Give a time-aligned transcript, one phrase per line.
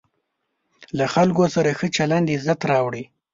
[0.97, 3.03] له خلکو سره ښه چلند عزت راوړي.